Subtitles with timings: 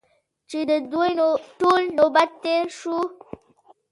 [0.49, 1.11] چې د دوی
[1.59, 2.97] ټولو نوبت تېر شو.